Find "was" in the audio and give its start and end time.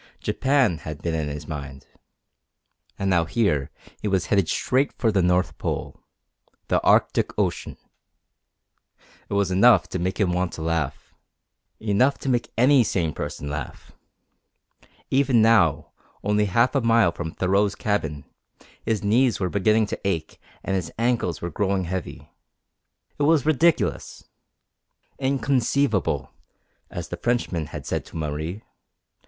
4.07-4.25, 9.35-9.51, 23.29-23.45